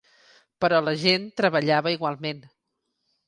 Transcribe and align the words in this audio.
Però 0.63 0.77
la 0.85 0.93
gent 1.01 1.27
treballava 1.41 1.93
igualment. 1.97 2.41